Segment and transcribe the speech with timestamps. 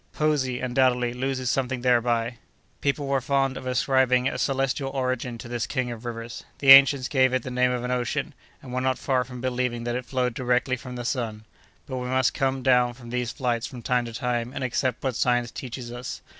[0.13, 2.37] Poesy, undoubtedly, loses something thereby.
[2.81, 6.43] People were fond of ascribing a celestial origin to this king of rivers.
[6.57, 8.33] The ancients gave it the name of an ocean,
[8.63, 11.43] and were not far from believing that it flowed directly from the sun;
[11.85, 15.15] but we must come down from these flights from time to time, and accept what
[15.15, 16.21] science teaches us.